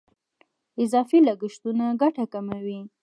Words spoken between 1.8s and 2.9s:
ګټه کموي.